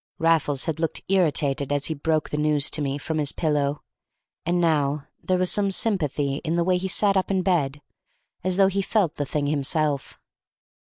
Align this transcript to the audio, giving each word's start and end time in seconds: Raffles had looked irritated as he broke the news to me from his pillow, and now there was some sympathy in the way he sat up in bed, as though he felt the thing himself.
Raffles 0.17 0.65
had 0.65 0.79
looked 0.79 1.03
irritated 1.09 1.71
as 1.71 1.85
he 1.85 1.93
broke 1.93 2.31
the 2.31 2.37
news 2.37 2.71
to 2.71 2.81
me 2.81 2.97
from 2.97 3.19
his 3.19 3.31
pillow, 3.31 3.83
and 4.47 4.59
now 4.59 5.05
there 5.23 5.37
was 5.37 5.51
some 5.51 5.69
sympathy 5.69 6.37
in 6.37 6.55
the 6.55 6.63
way 6.63 6.79
he 6.79 6.87
sat 6.87 7.15
up 7.15 7.29
in 7.29 7.43
bed, 7.43 7.81
as 8.43 8.57
though 8.57 8.65
he 8.65 8.81
felt 8.81 9.17
the 9.17 9.27
thing 9.27 9.45
himself. 9.45 10.19